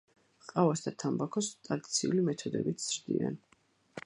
ყავას 0.45 0.81
და 0.85 0.93
თამბაქოს 1.03 1.51
ტრადიციული 1.69 2.27
მეთოდებით 2.31 2.89
ზრდიან. 2.89 3.43